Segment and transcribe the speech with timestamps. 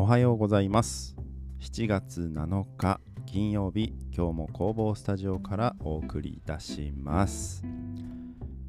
[0.00, 1.16] おはようございます。
[1.58, 7.64] 7月7日金曜日今日も工房スタジオからお送りいたします。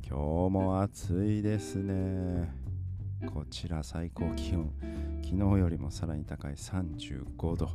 [0.04, 2.52] 今日も暑いですね。
[3.32, 4.72] こちら最高気温
[5.24, 7.70] 昨日よりもさらに高い35度。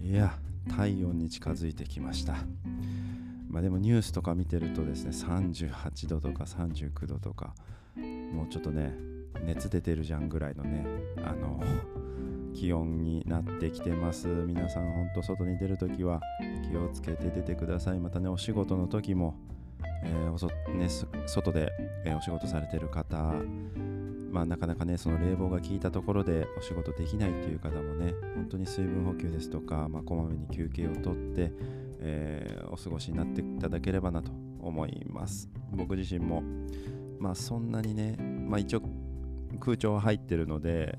[0.00, 2.36] いや体温に近づいてきました。
[3.48, 7.52] まあでもニュースとか見てるとですね38度とか39度とか
[8.32, 8.94] もうちょっとね
[9.44, 10.86] 熱出てるじゃんぐらいのね
[11.16, 11.60] あの
[12.54, 14.28] 気温になってきてます。
[14.28, 16.20] 皆さんほんと外に出るときは
[16.70, 18.00] 気をつけて出てください。
[18.00, 19.34] またねお仕事の時も、
[20.04, 20.88] えーね、
[21.26, 21.72] 外で、
[22.04, 23.34] えーお仕事されてる方
[24.30, 31.52] まあなかなかねその冷房が効いたところでお仕事できないっていう方もね本当に水分補給ですとか、まあ、こまめに休憩をとって、
[32.00, 35.48] えーお過ごしになっていただければなと思います。
[35.72, 36.42] 僕自身も
[37.18, 38.82] まあそんなにねまあ一応
[39.60, 40.98] 空調は入ってるので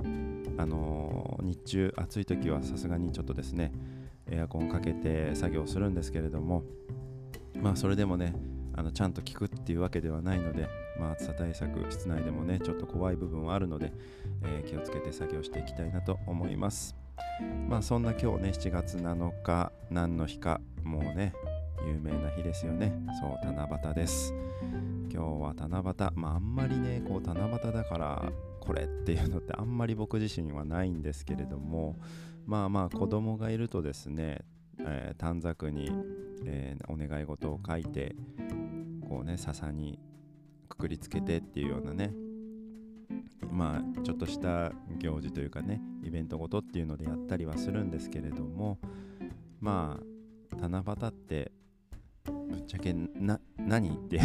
[0.57, 3.71] あのー日中暑い時はさすがにちょっとですね
[4.27, 6.63] エアコンかけて作業するんですけれども
[7.62, 8.34] まあそれでもね
[8.75, 10.67] あのちゃんと効くっていうわけではないので、
[10.99, 13.93] まあ、暑さ対策室内でもねちょっと怖い部分はあるので、
[14.43, 16.95] えー気をつけて作業していきたいなと思います。
[17.69, 21.34] まあそんな今日ね7月7日何の日かもうね
[21.85, 22.93] 有名な日ですよね。
[23.21, 24.34] そう七夕です。
[25.12, 26.12] 今日は七夕。
[26.15, 28.31] まああんまりねこう七夕だから
[28.66, 31.98] これっていうのってあんまり僕自身はないんですけれども
[32.46, 34.40] まあまあ子供がいるとですね、
[34.80, 35.91] えー短冊に、
[36.46, 38.16] えーお願い事を書いて
[39.08, 39.99] こうね笹に
[40.70, 42.13] くくりつけてっていうようなね
[43.52, 48.80] まあちょっとした行事というかねイベントごとっていうのでやったりはするんですけれども
[49.60, 49.99] ま
[50.52, 51.52] あ七夕って
[52.27, 54.24] ぶっちゃけな何っていう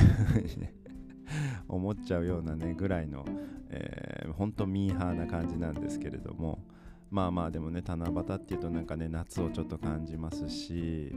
[1.69, 3.25] 思っちゃうようなねぐらいの、
[3.71, 6.63] えー、ほんとミーハーな感じなんですけれども
[7.11, 11.13] まあまあでもね七夕っていうとなんかね夏をちょっと感じますし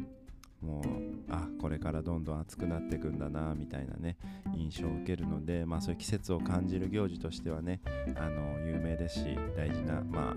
[0.61, 0.83] もう
[1.29, 4.17] あこれからどんどん暑くなっていくんだなみたいなね
[4.55, 7.81] 印象を受けるのでまあそういう季節を感じる行事としてはね
[8.15, 10.35] あの有名ですし大事なまあ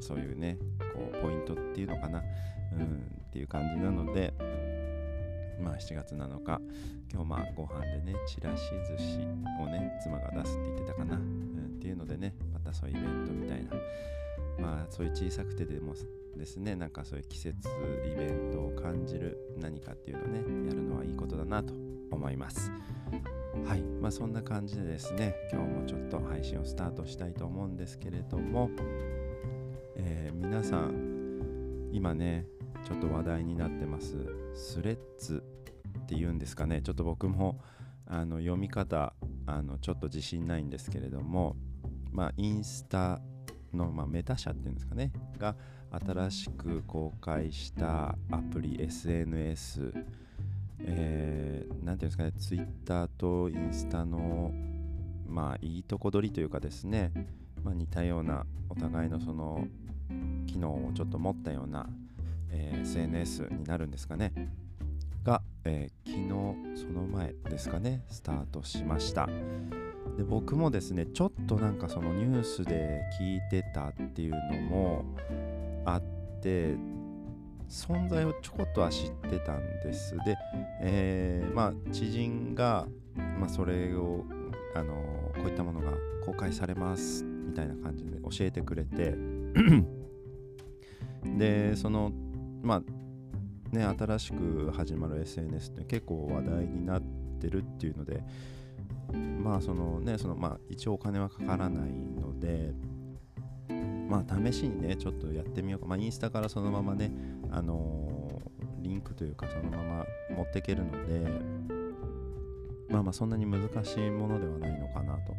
[0.00, 0.58] そういうね
[0.94, 2.22] こうポイントっていうのかな
[2.72, 4.34] うんっていう感じなので
[5.60, 6.60] まあ7月7日。
[7.12, 9.18] 今日まあご飯でねちらし寿司
[9.62, 13.70] をね妻が出すって言ってたかな、うん、っていうのでねまたそういうイベントみたいな。
[14.58, 15.94] まあそういう小さくてでも
[16.36, 17.68] ですねなんかそういう季節
[18.10, 21.74] イベントを感じる何かっていうのをねやるのはいいことだなと
[22.10, 22.72] 思います。
[23.64, 23.82] はい。
[23.82, 28.70] まあそんな感じでですね今日もちょっと配信をスタートしたいと思うんですけれども、
[29.96, 32.46] えー皆さん今ね
[32.86, 34.16] ちょっと話題になってます。
[34.54, 35.42] スレッズ
[35.98, 36.82] っていうんですかね。
[36.82, 37.58] ちょっと僕も
[38.06, 39.12] あの読み方
[39.44, 41.56] あのちょっと自信ないんですけれども
[42.12, 43.20] まあインスタ
[43.74, 45.10] の、まあ、メタ社っていうんですかね。
[45.36, 45.56] が
[45.90, 49.92] 新しく公開したアプリ SNS
[50.78, 52.32] えー、なんていうんですかね。
[52.38, 54.52] ツイッターとインスタの
[55.26, 57.10] まあいいとこ取りというかですね、
[57.64, 59.66] まあ、似たようなお互いのその
[60.46, 61.88] 機能をちょっと持ったような、
[62.50, 64.32] えー SNS になるんですかね。
[65.24, 68.04] が、えー昨日その前ですかね。
[68.08, 69.28] スタートしました。
[70.16, 75.04] で僕もですねちょっとなんかそのニュースで聞いてたっていうのも
[75.84, 76.02] あっ
[76.40, 76.74] て
[77.68, 80.16] 存在をちょこっとは知ってたんです。
[80.24, 80.36] で、
[80.80, 82.86] えーまあ知人が、
[83.38, 84.24] まあ、それを
[84.74, 84.94] あの
[85.34, 85.92] こういったものが
[86.24, 89.14] 公開されますみたいな感じで教えてくれて。
[91.38, 92.12] でその
[92.62, 97.02] まあね新しく始まる SNS って結構話題になっ
[97.40, 98.22] てるっていうので
[99.42, 102.72] まあそのねそのまあ一応お金はかからないので
[104.08, 105.86] まあ試しにねちょっとやってみようか。
[105.86, 107.12] まあインスタからそのままね
[107.50, 108.16] あのー
[108.86, 111.30] リンクというかそのまま持っていけるので
[112.88, 115.34] まあまあそんなに難しいものではないのかなと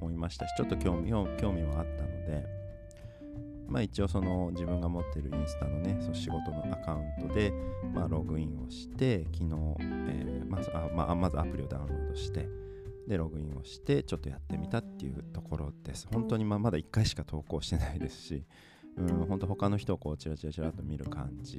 [0.00, 2.44] 思いましたしちょっと興味を興味はあったので
[3.68, 7.52] まあ一応その自分が持ってるインスタのねその仕事のアカウントで、
[7.94, 9.44] まあ、ログインをして昨日、
[10.08, 12.48] えーまずあ、まあ、まずアプリをダウンロードして
[13.06, 16.06] でログインをしてちょっとやってみたっていうところです。
[16.12, 18.44] 本当にまあまだ1回しか投稿してないですし
[18.96, 21.58] うん本当他の人をこうチラチラチラと見る感じ。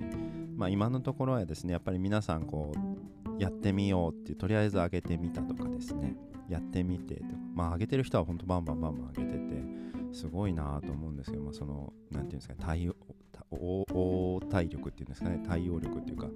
[0.56, 6.15] まあ今のところはですねやっぱり皆さんこうやってみようってうとりあえず上げてみたとかですね
[6.47, 9.63] やってみてとかまあ上げてる人は本当バンバンバンバン上げてて
[10.11, 12.95] すごいなと思うんですけど、まあ、そのなんていうんですかね対応
[13.51, 13.85] 応
[14.35, 16.27] 応対力っていうんですかね対応力っていうか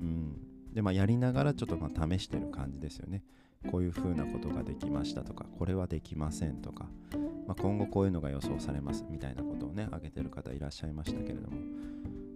[0.00, 0.36] うん。
[0.72, 3.22] でまあやりながらちょっとまあ試してる感じですよね。
[3.70, 6.86] こういうふうなことができましたとかこれはできませんとか、
[7.46, 11.56] まあ、今後こういうのが予想されますみたいなことをね挙げてる方いらっしゃいましたけれども。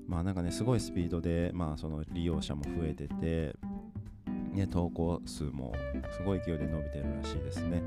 [0.09, 3.57] まあなんかねすごいスピードで、まあ、その利用者も増えてて、
[4.53, 5.73] ね、投稿数も
[6.11, 7.83] すごい勢いで伸びてるらしいですね。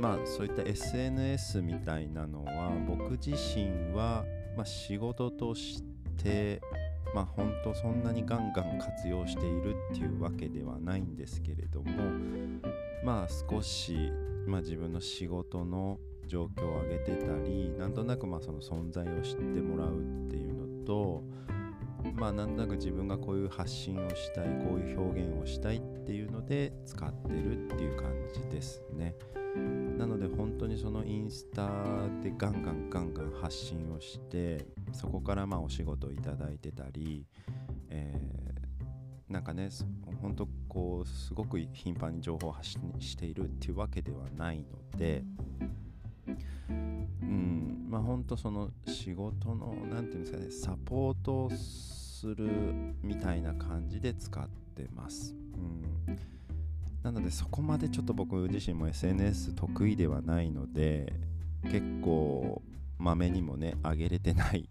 [0.00, 4.24] まあそういった SNS みたいなのは僕自身は、
[4.56, 5.82] まあ、仕事とし
[6.16, 6.62] て
[7.14, 11.90] まあ本当そんなにガンガン活用しているっていうわけではないんですけれども
[13.04, 14.10] まあ少し、
[14.46, 21.22] まあ、自分の仕事の状況を上げてたりなんとなくまあその存在を知ってもらうっていうのと
[22.14, 29.14] まあなんとなく自分がこういう発信をしたいこういう表現をしたいっていうので使ってるっていう感じですね。
[30.20, 31.66] で本当にそのインスタ
[32.22, 37.24] でガンガンガンガン発信をしてそこからまあお仕事をいただいてたり、
[37.88, 39.70] えー、なんかね
[40.20, 45.24] 本当こうすごく頻繁に情報を発信しているっていうわけではないので
[46.68, 46.72] う
[47.24, 52.50] んまあ本当その仕事の何て言うんですかねサポートする
[53.02, 55.34] みたいな感じで使ってます。
[55.54, 56.39] うん
[57.02, 61.12] なのでそこまでちょっと僕自身も SNS 得意ではないので
[61.64, 62.62] 結構
[62.98, 64.68] まめにもね上げれてない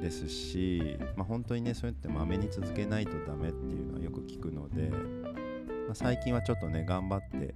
[0.00, 7.54] ですし、まあ、本当にねそうやってまめに続けないとダメっていうのはよく聞くので、まあ、最近はちょっとね頑張って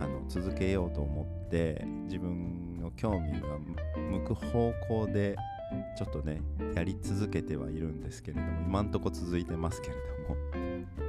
[0.00, 3.58] あの続けようと思って自分の興味が
[3.98, 5.36] 向く方向で
[5.98, 6.40] ちょっとね
[6.74, 11.05] やり続けてはいるんですけれども今んとこ続いてますけれども。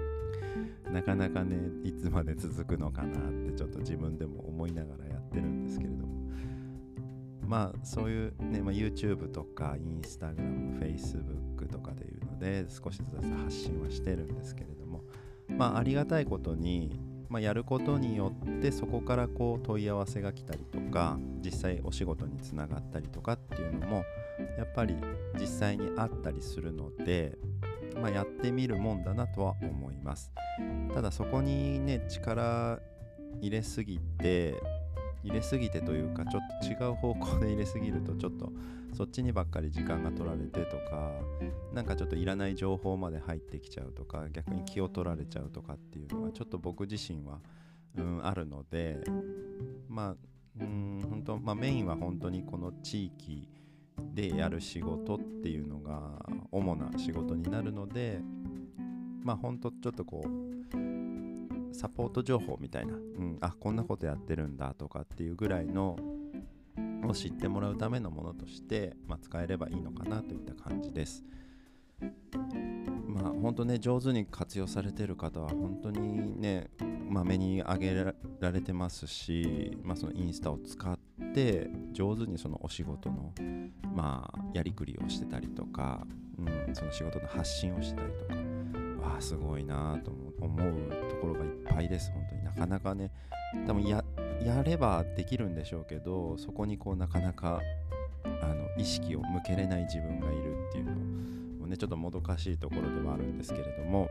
[0.92, 6.18] なかなかねいつまで続くのかなってちょっと自分でも思いながらやってるんですけれども。
[7.46, 15.04] まあそういうね、まあ、YouTube とか Instagram、Facebook とかでいうので少しずつ発信はしてるんですけれども。
[15.48, 17.00] まあありがたいことに、
[17.30, 24.04] まあ、やることによってそこからこう問い合わせが来たりとか実際お仕事につながったりとかっていうのも
[24.58, 24.96] やっぱり
[25.40, 27.38] 実際にあったりするので
[28.02, 30.32] まあ、やってみるもんだなとは思います。
[30.94, 32.80] ただそこにね力
[33.42, 34.56] 入れすぎて
[35.24, 38.52] 入れすぎてというかちょっと違う方向で入れすぎるとちょっと
[38.94, 41.12] そっちにばっかり時間が取られてとか
[41.74, 47.40] なんかちょっといらない情報まで入ってきちゃうとか逆に気を取られちゃうとかっていうのがちょっと僕自身は、
[47.98, 49.00] うん、あるので
[49.90, 50.16] まあ
[50.60, 53.50] うん本当まあメインは本当にこの地域
[54.14, 58.20] でやる仕事っていうのが主な仕事になるので
[59.24, 65.98] まあほんとちょっとこうサポート情報みたいな、うん、あこんなことやってるんだとかっていうぐらいの
[67.06, 71.24] を知ってもらうためのものとして、まあ、使えればいいのかなといった感じです。
[73.22, 76.70] まあ本当ね上手に活用されてる方は本当にね
[77.10, 77.94] まめに上げ
[78.40, 80.98] られてますし、まあ、そのインスタを使っ
[81.34, 83.34] て上手にそのお仕事の
[83.96, 86.06] まあやりくりをしてたりとか、
[86.38, 88.36] うん、その仕事の発信をしてたりとか
[89.08, 90.12] わあすごいなと
[90.42, 92.44] 思うところがいっぱいです本当に。
[92.44, 93.12] なかなかね
[93.66, 94.04] 多分や
[94.44, 97.62] やればできるんでしょうけどそこにこうなかなか
[98.42, 100.92] あの意識を向けれない自分がいるっていうの
[101.68, 104.10] ねちょっともどかしいところではあるんですけれども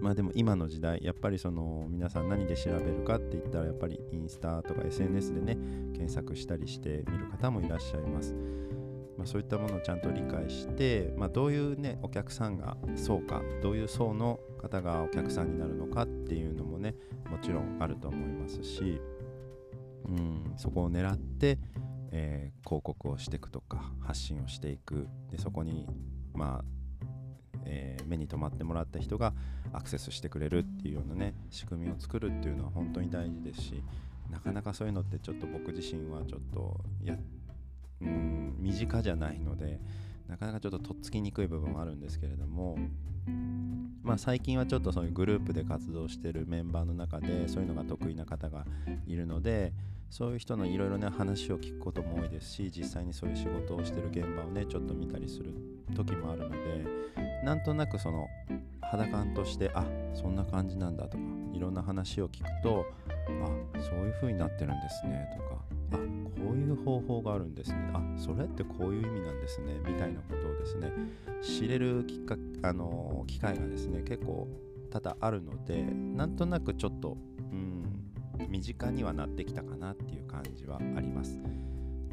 [0.00, 5.56] まあでも今の時代やっぱりその皆さん何で調べるかって言ったらやっぱりインスタとか SNS でね
[5.92, 8.34] 検索したりして見る方もいらっしゃいます。
[9.20, 16.94] まあ、そういったものをちゃんと理解して、まあ、どういうねお客さんが層かどういう層の方がお客さんになるのかっていうのもね
[17.30, 18.98] もちろんあると思いますし、
[20.08, 21.58] うん、そこを狙って、
[22.12, 25.86] えー、広告をしていくとか発信をしていくでそこに
[26.40, 26.64] まあ
[27.66, 29.34] えー、目に留まってもらった人が
[29.72, 33.82] アクセスしてくれるっていうようなね仕組みを作るっていうのは本当に大事ですし
[34.30, 37.16] なかなかそういうのってちょっと僕自身はちょっとや
[38.00, 39.78] うん身近じゃないので
[40.30, 42.78] なかなかちょっととっつきにくい部分はあるんですけれども
[44.02, 48.64] まあ最近はちょっとそういうグループで活動してるメンバーの中でそういうのが得意な方が
[49.06, 49.72] いるので
[50.08, 55.52] そういう人のいろいろね話を聞くことも多いですし実際にそういう仕事をしてる現場をねちょっと見たりする
[55.94, 56.56] 時もあるので
[57.44, 58.26] なんとなくその
[58.80, 59.84] 肌感としてあ
[60.14, 62.86] そんな感じなんだとかいろんな話を聞くと
[63.42, 65.59] あそういう風になってるんですねとか
[65.92, 70.92] あこういう方法があるんですねあそれってこういう意味なんですねみたいなことをですね
[71.42, 74.48] 知れるきっかあの機会がですね結構
[74.90, 77.84] 多々あるのでなんとなくちょっとうん
[78.48, 81.38] 身近にはなってきたかなっていう感じはあります。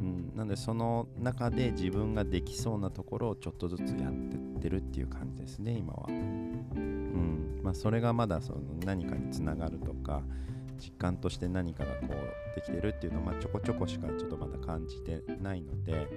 [0.00, 6.06] ん、なのでその中で自分ができそうなところをちょっとずつやってってるっていう感じですね今は。
[6.08, 10.22] うんまあ、それがまだその何かにつながるとか
[10.78, 16.08] 実感として何かがこうできてるっていうのをまあちょこちょこしかちょっとまだ感じてないので、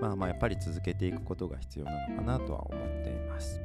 [0.00, 3.60] まあ、まあやっぱり続けていくことが必要なのかなとは思っています。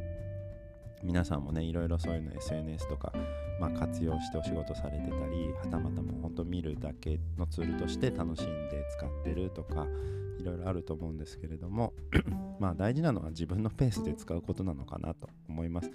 [1.04, 3.12] 皆さんもねいろいろそういうの SNS とか、
[3.60, 9.86] まあ、活用してお仕事されてたりはたまたもうほんと見るだけのツールとして楽しんで使ってるとか
[10.40, 11.94] いろいろあると思うんですけれども
[12.60, 15.92] まあ大事なのは自分のペースで使うことなのかなと思います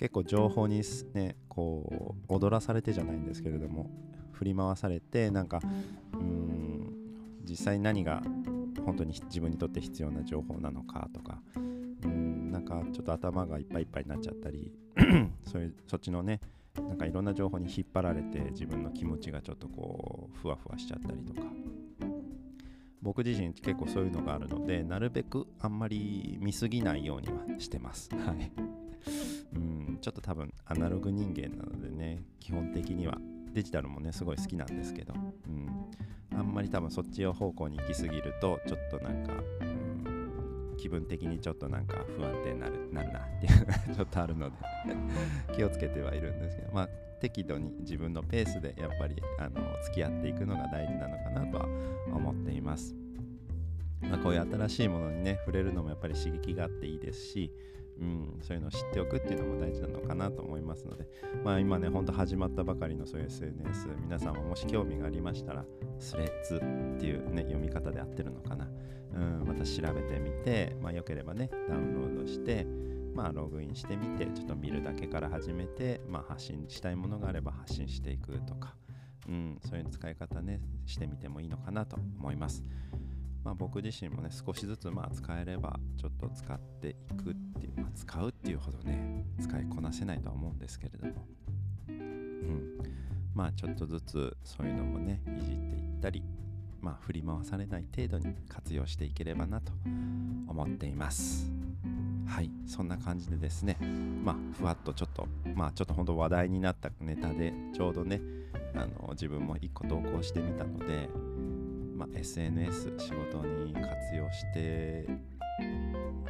[0.00, 3.90] 結構情報にねこう踊らされてじゃないんですけれども
[4.32, 5.60] 振り回されてなんか
[6.14, 6.90] うん
[7.44, 8.22] 実際何が
[8.86, 11.42] 本当に自分にとって必要な情報なのかとか
[12.02, 14.72] うんなんかちょっと頭がいっぱいいっぱいになっちゃったり
[15.44, 16.40] そういうそっちのね
[16.76, 21.46] なんかいろんな情報に引っ張られて自分の気持ちがちょっとこうふわふわしちゃったりとか。
[23.02, 28.10] 僕自身結構そういうのがあるのでなるべくあんまり見すぎないようにはしてます。
[28.10, 28.52] はい。
[29.54, 33.18] うんちょっと多分アナログ人間なのでね基本的には。
[33.52, 35.12] デジタルもねすごい好きなんですけど、
[35.48, 44.56] うん、あんまり多分そっち方向に行き過ぎるとちょっとなんか、うん、気分的にちょっとなんか不安定になるなるなっていうのが ちょっとあるので。
[45.54, 46.72] 気をつけてはいるんですけど。
[46.72, 46.88] まあ
[47.20, 51.66] 適度に自分のペースでやっぱりあの付き合っていくのが大事なのかなとは
[52.14, 52.94] 思っています。
[54.00, 57.52] まあ、こういう新しいものにね触れるのもやっぱり刺激があっていいですし、
[58.00, 61.06] うん、そういうのを知っておくっていうのも大事なのかなと思いますので、
[61.44, 65.64] まあ、今ねほんと始まったばかりのそういう SNS 皆さんももし興味がありましたら
[65.98, 68.68] スレッズっていうね読み方で合ってるのかな、
[69.14, 72.66] うん、また調べてみて、まあ、よければねダウンロードして
[73.14, 78.76] まあ、ログインしてみてちょっと見るだけから始めて、まあ、発信したいものがあれば発信していくとか、
[79.28, 82.62] うん、そういう使い方ねしてみてもいいのかなと思います。
[83.44, 91.26] まあ、僕自身もね少しずつまあ使えればちょっと使っていくっていう、まあ、使うっていうほどね使いこなせないとは思うんですけれども、
[91.88, 92.78] うん、
[93.34, 96.22] まあちょっとずつそういうのもねいじっていったり
[96.80, 99.72] まあ振り回されない程度に活用していければなと
[100.48, 101.50] 思っています。
[102.26, 102.50] はい。
[102.66, 103.76] そんな感じでですね
[104.24, 108.20] まあふわっとちょっとまあちょっと本当話題になったネタでちょうどね
[108.74, 111.08] あの自分も1個投稿してみたので、
[112.00, 115.06] まあ、SNS 仕事に活用して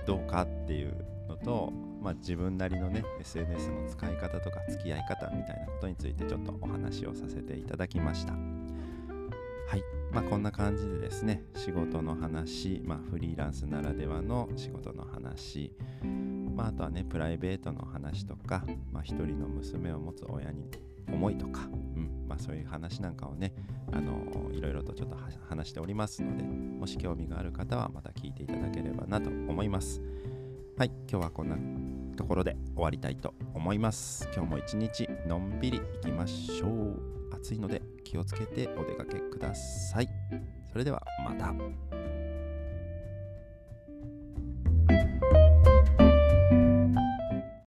[0.04, 0.92] どうかっていう
[1.28, 1.72] のと、
[2.02, 8.32] まあ、自分なりのね SNS の使い方とか付き合い方みたいなことについてちょっとお話をさせていただきました。
[8.32, 8.38] は
[9.76, 9.84] い。
[10.10, 15.72] まあこんな感じでですね仕事の話、まあ、フリーランスならではの仕事の話、
[16.56, 20.68] まあ、あとはねプライベートの話とか、まあ、一人の娘を持つ親に
[21.12, 21.62] 思いとか、
[21.96, 23.52] うんまあ、そういう話なんかをね
[23.92, 25.16] あのいろいろとちょっと
[25.48, 30.00] 話しておりますのでもし興味がある方はまた聞いていただければなと思います
[30.76, 31.56] はい今日はこんな
[32.16, 40.08] ところで終わりたいと思います今日も一日のんびりいきましょう暑いので気をつけてお出かけください。
[40.72, 41.99] それではまた。